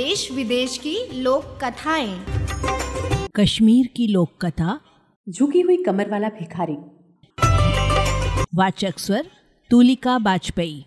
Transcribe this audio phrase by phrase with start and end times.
[0.00, 2.20] देश विदेश की लोक कथाएँ।
[3.36, 4.80] कश्मीर की लोक कथा।
[5.28, 6.76] झुकी हुई कमर वाला भिखारी।
[8.54, 9.26] वाचक स्वर
[9.70, 10.84] तुलिका बाजपेयी।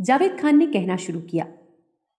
[0.00, 1.46] जावेद खान ने कहना शुरू किया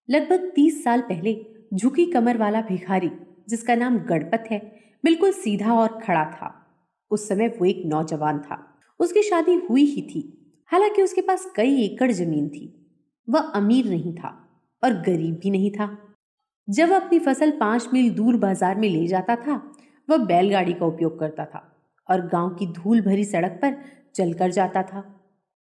[0.08, 3.10] लगभग तीस साल पहले झुकी कमर वाला भिखारी
[3.48, 4.60] जिसका नाम गणपत है
[5.04, 6.54] बिल्कुल सीधा और खड़ा था।
[7.10, 11.84] उस समय वो एक नौजवान था। उसकी शादी हुई ही थी हालाँकि उसके पास कई
[11.84, 12.80] एकड़ ज़मीन थी।
[13.28, 14.28] वह अमीर नहीं था
[14.82, 15.86] और गरीब भी नहीं था।
[16.68, 19.60] जब वह अपनी फ़सल पाँच मील दूर बाज़ार में ले जाता था,
[20.08, 21.62] वह बैलगाड़ी का उपयोग करता था
[22.08, 23.76] और गाँव की धूल भरी सड़क पर
[24.14, 25.04] चलकर जाता था।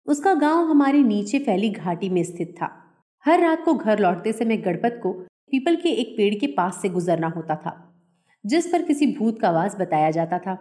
[0.07, 2.71] उसका गाँव हमारे नीचे फैली घाटी में स्थित था।
[3.25, 5.12] हर रात को घर लौटते समय गणपत को
[5.53, 7.73] पीपल के एक पेड़ के पास से गुजरना होता था,
[8.45, 10.59] जिस पर किसी भूत का आवाज़ बताया जाता था।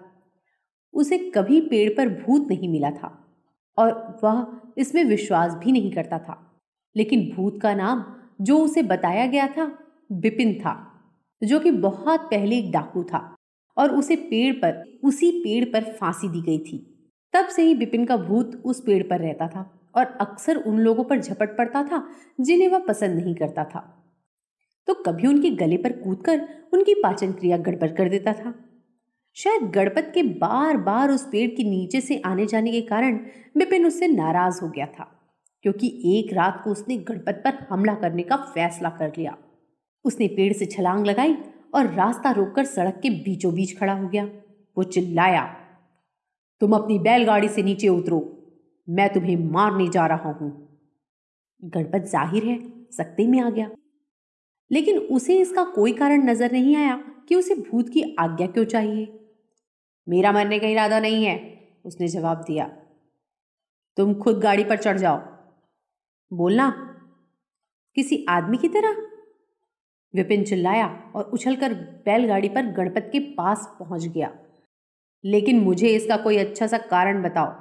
[0.94, 3.12] उसे कभी पेड़ पर भूत नहीं मिला था
[3.78, 4.46] और वह
[4.78, 6.44] इसमें विश्वास भी नहीं करता था।
[6.96, 8.06] लेकिन भूत का नाम
[8.42, 9.80] जो उसे बताया गया था,
[10.12, 10.94] बिपिन था,
[11.44, 13.36] जो कि बहुत पहले एक डाकू था
[13.78, 16.94] और उसे पेड़ पर, उसी पेड़ पर फांसी दी गई थी।
[17.34, 21.04] तब से ही बिपिन का भूत उस पेड़ पर रहता था और अक्सर उन लोगों
[21.04, 22.10] पर झपट पड़ता था
[22.42, 24.04] जिन्हें वह पसंद नहीं करता था।
[24.88, 28.54] तो कभी उनके गले पर कूदकर उनकी पाचन क्रिया गड़बड़ कर देता था।
[29.34, 33.18] शायद गणपत के बार बार उस पेड़ के नीचे से आने जाने के कारण
[33.58, 35.17] बिपिन उससे नाराज़ हो गया था।
[35.68, 39.38] क्योंकि एक रात को उसने गणपत पर हमला करने का फैसला कर लिया।
[40.06, 41.36] उसने पेड़ से छलांग लगाई
[41.76, 44.24] और रास्ता रोककर सड़क के बीचों बीच खड़ा हो गया।
[44.78, 45.44] वो चिल्लाया,
[46.62, 48.22] तुम अपनी बैलगाड़ी से नीचे उतरो।
[48.90, 50.52] मैं तुम्हें मारने जा रहा हूँ।
[51.64, 52.60] गणपत ज़ाहिर है
[52.92, 53.70] सकते में आ गया।
[54.72, 59.30] लेकिन उसे इसका कोई कारण नज़र नहीं आया कि उसे भूत की आज्ञा क्यों चाहिए।
[60.10, 61.40] मेरा मरने का इरादा नहीं है,
[61.86, 62.66] उसने जवाब दिया।
[63.98, 65.37] तुम खुद गाड़ी पर चढ़ जाओ।
[66.34, 66.70] बोलना।
[67.96, 68.96] किसी आदमी की तरह?
[70.16, 74.38] विपिन चिल्लाया और उछलकर बैलगाड़ी पर गणपत के पास पहुँच गया।
[75.26, 77.52] लेकिन मुझे इसका कोई अच्छा सा कारण बताओ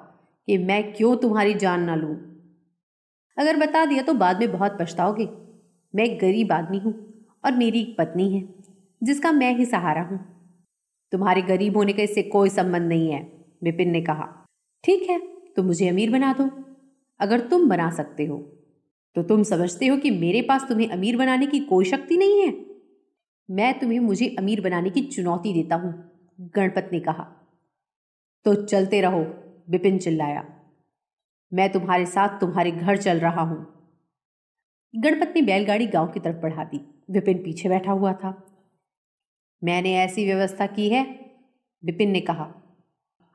[0.47, 2.15] कि मैं क्यों तुम्हारी जान ना लूँ।
[3.39, 5.29] अगर बता दिया तो बाद में बहुत पछताओगे।
[5.95, 6.95] मैं एक गरीब आदमी हूँ
[7.45, 8.55] और मेरी एक पत्नी है,
[9.03, 10.19] जिसका मैं ही सहारा हूँ।
[11.13, 13.23] तुम्हारे गरीब होने का इससे कोई संबंध नहीं है,
[13.65, 14.47] विपिन ने कहा।
[14.85, 15.19] ठीक है
[15.57, 16.51] तो मुझे अमीर बना दो।
[17.21, 18.56] अगर तुम बना सकते हो।
[19.17, 22.67] तो तुम समझते हो कि मेरे पास तुम्हें अमीर बनाने की कोई शक्ति नहीं है?
[23.51, 26.11] मैं तुम्हें, मुझे अमीर बनाने की चुनौती देता हूँ,
[26.41, 27.25] गणपत ने कहा।
[28.45, 29.35] तो चलते रहो
[29.71, 30.61] विपिन चिल्लाया।
[31.53, 33.91] मैं तुम्हारे साथ तुम्हारे घर चल रहा हूँ।
[34.97, 38.59] गणपत ने बैलगाड़ी गाँव की तरफ़ बढ़ा दी। विपिन पीछे बैठा हुआ था।
[39.65, 41.31] मैंने ऐसी व्यवस्था की है?
[41.85, 42.79] विपिन ने कहा।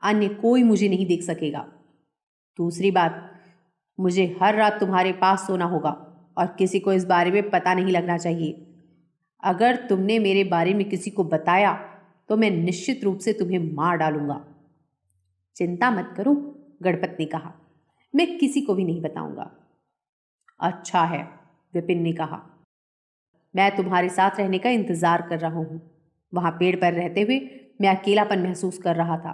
[0.02, 1.72] अन्य कोई मुझे नहीं देख सकेगा।
[2.56, 3.28] दूसरी बात
[3.98, 5.90] मुझे हर रात तुम्हारे पास सोना होगा
[6.36, 8.52] और किसी को इस बारे में पता नहीं लगना चाहिए।
[9.42, 11.72] अगर तुमने मेरे बारे में किसी को बताया
[12.28, 14.40] तो मैं निश्चित रूप से तुम्हें मार डालूँगा।
[15.56, 16.34] चिंता मत करो,
[16.82, 17.52] गणपत ने कहा।
[18.14, 19.50] मैं किसी को भी नहीं बताऊँगा।
[20.60, 21.22] अच्छा है,
[21.74, 22.40] विपिन ने कहा।
[23.54, 25.80] मैं तुम्हारे साथ रहने का इंतज़ार कर रहा हूँ।
[26.32, 27.38] वहाँ पेड़ पर रहते हुए
[27.80, 29.32] मैं अकेलापन महसूस कर रहा था।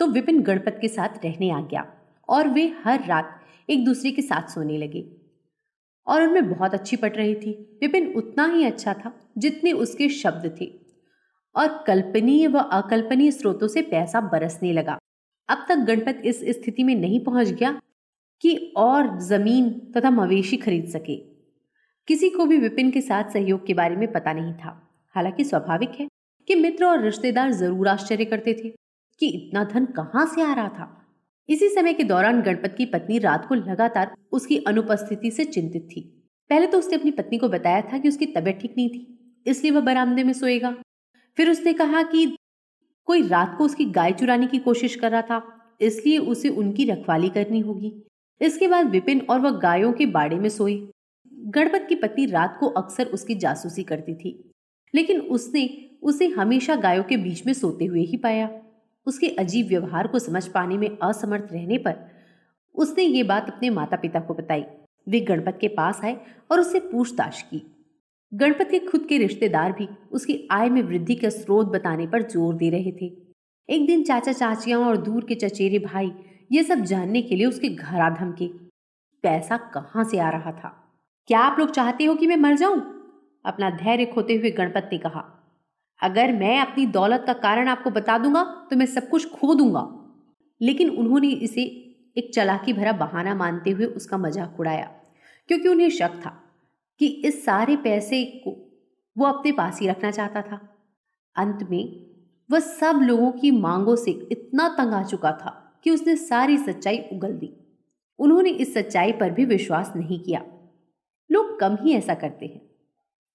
[0.00, 1.86] तो विपिन गणपत के साथ रहने आ गया
[2.28, 5.16] और वे हर रात एक दूसरे के साथ सोने लगे।
[6.06, 10.56] और उनमें बहुत अच्छी पट रही थी। विपिन उतना ही अच्छा था जितने उसके शब्द
[10.60, 10.72] थे।
[11.56, 14.98] और कल्पनीय व अकल्पनीय स्रोतों से पैसा बरसने लगा।
[15.48, 17.80] अब तक गणपत इस स्थिति में नहीं पहुँच गया
[18.40, 21.16] कि और ज़मीन तथा मवेशी खरीद सके।
[22.08, 25.90] किसी को भी विपिन के साथ सहयोग के बारे में पता नहीं था। हालाँकि स्वाभाविक
[25.90, 26.08] है
[26.48, 28.68] कि मित्र और रिश्तेदार ज़रूर आश्चर्य करते थे
[29.20, 31.03] कि इतना धन कहाँ से आ रहा था।
[31.48, 36.00] इसी समय के दौरान गणपत की पत्नी रात को लगातार उसकी अनुपस्थिति से चिंतित थी।
[36.50, 39.72] पहले तो उसने अपनी पत्नी को बताया था कि उसकी तबीयत ठीक नहीं थी, इसलिए
[39.72, 40.74] वह बरामदे में सोएगा।
[41.36, 42.26] फिर उसने कहा कि
[43.08, 45.42] कोई रात को उसकी गाय चुराने की कोशिश कर रहा था,
[45.80, 47.92] इसलिए उसे उनकी रखवाली करनी होगी।
[48.40, 50.76] इसके बाद विपिन और वह गायों के बाड़े में सोए
[51.32, 54.52] गणपत की पत्नी रात को अक्सर उसकी जासूसी करती थी,
[54.94, 55.68] लेकिन उसने
[56.02, 58.48] उसे हमेशा गायों के बीच में सोते हुए ही पाया।
[59.06, 61.94] उसके अजीब व्यवहार को समझ पाने में असमर्थ रहने पर
[62.74, 64.64] उसने ये बात अपने माता पिता को बताई।
[65.06, 66.16] वे गणपत के पास आए
[66.50, 67.62] और उससे पूछताछ की।
[68.32, 72.54] गणपत के खुद के रिश्तेदार भी उसकी आय में वृद्धि का स्रोत बताने पर ज़ोर
[72.54, 73.12] दे रहे थे।
[73.68, 76.12] एक दिन चाचा चाचियाँ और दूर के चचेरे भाई
[76.52, 78.46] ये सब जानने के लिए उसके घर आ धमके।
[79.24, 80.68] पैसा कहाँ से आ रहा था?
[81.28, 82.80] क्या आप लोग चाहते हो कि मैं मर जाऊँ?
[83.44, 85.33] अपना धैर्य खोते हुए गणपत ने कहा।
[86.04, 89.86] अगर मैं अपनी दौलत का कारण आपको बता दूँगा तो मैं सब कुछ खो दूँगा।
[90.60, 91.62] लेकिन उन्होंने इसे
[92.16, 94.84] एक चलाकी भरा बहाना मानते हुए उसका मज़ाक उड़ाया,
[95.48, 96.30] क्योंकि उन्हें शक था
[97.00, 98.50] कि इस सारे पैसे को
[99.16, 100.60] वो अपने पास ही रखना चाहता था।
[101.36, 102.06] अंत में
[102.50, 105.50] वह सब लोगों की मांगों से इतना तंग आ चुका था
[105.84, 107.50] कि उसने सारी सच्चाई उगल दी।
[108.18, 110.44] उन्होंने इस सच्चाई पर भी विश्वास नहीं किया।
[111.30, 112.60] लोग कम ही ऐसा करते हैं।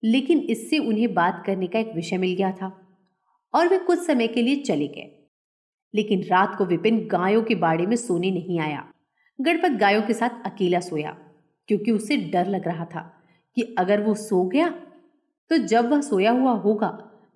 [0.03, 2.67] लेकिन इससे उन्हें बात करने का एक विषय मिल गया था।
[3.53, 5.29] और वे कुछ समय के लिए चले गए।
[5.95, 8.91] लेकिन रात को विपिन गायों के बाड़े में सोने नहीं आया।
[9.41, 11.11] गणपत गायों के साथ अकेला सोया,
[11.69, 13.01] क्योंकि उसे डर लग रहा था
[13.55, 14.69] कि अगर वो सो गया
[15.51, 16.87] तो जब वह सोया हुआ होगा,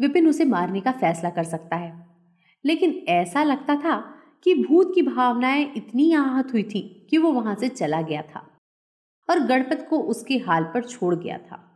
[0.01, 2.07] विपिन उसे मारने का फैसला कर सकता है।
[2.65, 3.95] लेकिन ऐसा लगता था
[4.43, 8.47] कि भूत की भावनाएँ इतनी आहत हुई थी कि वो वहाँ से चला गया था
[9.29, 11.72] और गणपत को उसके हाल पर छोड़ गया था।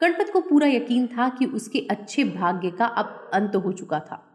[0.00, 4.26] गणपत को पूरा यकीन था कि उसके अच्छे भाग्य का अब अंत हो चुका था।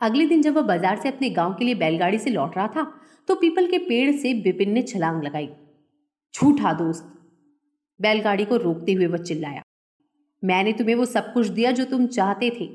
[0.00, 2.84] अगले दिन जब वह बाज़ार से अपने गाँव के लिए बैलगाड़ी से लौट रहा था
[3.28, 5.48] तो पीपल के पेड़ से विपिन ने छलांग लगाई।
[6.34, 7.04] झूठा दोस्त,
[8.00, 9.62] बैलगाड़ी को रोकते हुए वह चिल्लाया।
[10.42, 12.66] मैंने तुम्हें वो सब कुछ दिया जो तुम चाहते थे।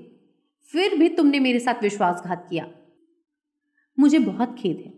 [0.69, 2.67] फिर भी तुमने मेरे साथ विश्वासघात किया।
[3.97, 4.93] मुझे बहुत खेद है,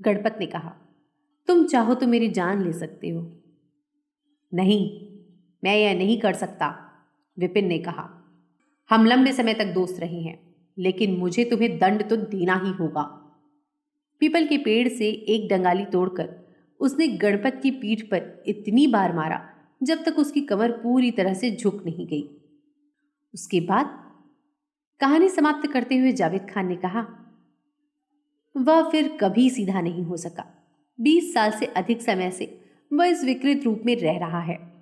[0.00, 0.72] गणपत ने कहा।
[1.48, 3.20] तुम चाहो तो मेरी जान ले सकते हो।
[4.52, 4.82] नहीं
[5.64, 6.66] मैं यह नहीं कर सकता,
[7.38, 8.08] विपिन ने कहा।
[8.90, 10.38] हम लंबे समय तक दोस्त रहे हैं,
[10.78, 13.02] लेकिन मुझे तुम्हें दंड तो देना ही होगा।
[14.20, 16.28] पीपल के पेड़ से एक डंगाली तोड़कर
[16.80, 19.40] उसने गणपत की पीठ पर इतनी बार मारा,
[19.82, 22.22] जब तक उसकी कमर पूरी तरह से झुक नहीं गई।
[23.34, 23.86] उसके बाद
[25.00, 27.06] कहानी समाप्त करते हुए जावेद खान ने कहा,
[28.54, 30.44] वह फिर कभी सीधा नहीं हो सका।
[30.98, 32.46] बीस साल से अधिक समय से
[32.92, 34.73] वह इस विकृत रूप में रह रहा है।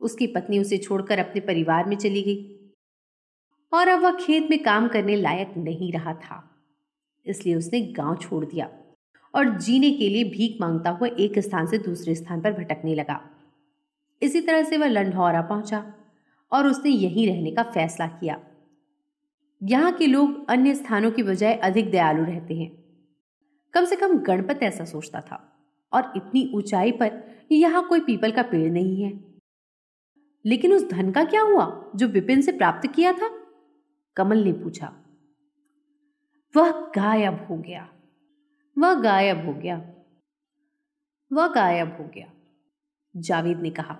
[0.00, 2.56] उसकी पत्नी उसे छोड़कर अपने परिवार में चली गई।
[3.72, 6.46] और अब वह खेत में काम करने लायक नहीं रहा था।
[7.26, 8.68] इसलिए उसने गाँव छोड़ दिया
[9.34, 13.20] और जीने के लिए भीख माँगता हुआ एक स्थान से दूसरे स्थान पर भटकने लगा।
[14.22, 15.84] इसी तरह से वह लंढौरा पहुँचा
[16.52, 18.40] और उसने यहीं रहने का फैसला किया।
[19.60, 22.70] यहाँ के लोग अन्य स्थानों की बजाय अधिक दयालु रहते हैं।
[23.74, 25.42] कम से कम गणपत ऐसा सोचता था
[25.92, 29.29] और इतनी ऊंचाई पर यहाँ कोई पीपल का पेड़ नहीं है।
[30.46, 33.30] लेकिन उस धन का क्या हुआ जो विपिन से प्राप्त किया था?
[34.16, 34.96] कमल ने पूछा।
[36.56, 37.88] वह गायब हो गया।
[38.78, 39.94] वह गायब हो गया।
[41.32, 42.32] वह गायब हो गया।
[43.16, 43.98] जावेद ने कहा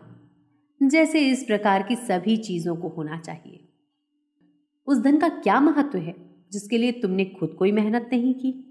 [0.82, 3.68] जैसे इस प्रकार की सभी चीज़ों को होना चाहिए।
[4.86, 6.14] उस धन का क्या महत्व है
[6.52, 8.66] जिसके लिए तुमने खुद कोई मेहनत नहीं की?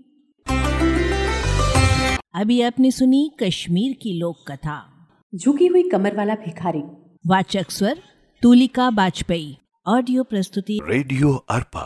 [2.33, 6.83] अभी आपने सुनी कश्मीर की लोक कथा। झुकी हुई कमर वाला भिखारी
[7.25, 7.97] वाचक स्वर
[8.41, 11.81] तुलिका बाजपेयी। ऑडियो प्रस्तुति रेडियो अर्पा